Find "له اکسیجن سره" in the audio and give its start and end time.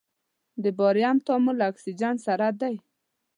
1.59-2.47